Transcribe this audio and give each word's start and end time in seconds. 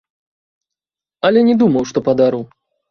Але 1.31 1.39
не 1.51 1.55
думаў, 1.61 1.83
што 1.93 1.99
падару. 2.11 2.41